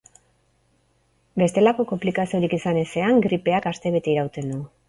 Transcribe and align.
Bestelako 1.43 1.87
konplikaziorik 1.93 2.57
izan 2.59 2.83
ezean, 2.87 3.23
gripeak 3.29 3.73
astebete 3.75 4.17
irauten 4.19 4.53
du. 4.57 4.63